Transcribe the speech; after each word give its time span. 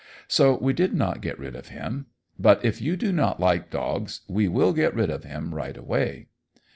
So 0.27 0.57
we 0.57 0.73
did 0.73 0.95
not 0.95 1.21
get 1.21 1.37
rid 1.37 1.55
of 1.55 1.67
him; 1.67 2.07
but 2.39 2.65
if 2.65 2.81
you 2.81 2.95
do 2.97 3.11
not 3.11 3.39
like 3.39 3.69
dogs 3.69 4.21
we 4.27 4.47
will 4.47 4.73
get 4.73 4.95
rid 4.95 5.11
of 5.11 5.23
him 5.25 5.53
right 5.53 5.77
away." 5.77 6.29